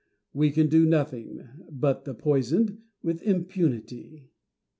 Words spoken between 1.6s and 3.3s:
(but be poisoned) with